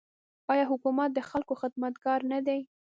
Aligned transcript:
آیا 0.51 0.63
حکومت 0.71 1.09
د 1.13 1.19
خلکو 1.29 1.53
خدمتګار 1.61 2.19
نه 2.31 2.39
دی؟ 2.47 2.59